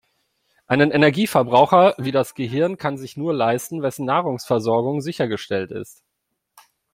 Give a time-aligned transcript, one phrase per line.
[0.65, 6.03] Einen Energieverbraucher wie das Gehirn kann sich nur leisten, wessen Nahrungsversorgung sichergestellt ist.